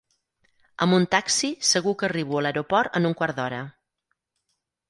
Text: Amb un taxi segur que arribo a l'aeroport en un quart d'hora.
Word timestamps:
Amb 0.85 0.97
un 0.99 1.05
taxi 1.15 1.51
segur 1.73 1.95
que 1.99 2.07
arribo 2.09 2.39
a 2.39 2.43
l'aeroport 2.47 3.01
en 3.01 3.09
un 3.11 3.17
quart 3.21 3.39
d'hora. 3.41 3.61